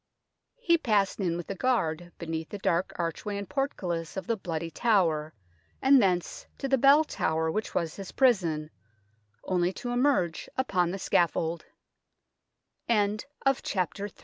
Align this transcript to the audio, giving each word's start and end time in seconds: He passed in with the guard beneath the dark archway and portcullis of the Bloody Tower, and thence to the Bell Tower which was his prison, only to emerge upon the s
He 0.57 0.79
passed 0.79 1.19
in 1.19 1.37
with 1.37 1.45
the 1.45 1.53
guard 1.53 2.11
beneath 2.17 2.49
the 2.49 2.57
dark 2.57 2.91
archway 2.95 3.37
and 3.37 3.47
portcullis 3.47 4.17
of 4.17 4.25
the 4.25 4.35
Bloody 4.35 4.71
Tower, 4.71 5.31
and 5.79 6.01
thence 6.01 6.47
to 6.57 6.67
the 6.67 6.79
Bell 6.79 7.03
Tower 7.03 7.51
which 7.51 7.75
was 7.75 7.97
his 7.97 8.11
prison, 8.11 8.71
only 9.43 9.71
to 9.73 9.91
emerge 9.91 10.49
upon 10.57 10.89
the 10.89 10.97
s 10.97 11.09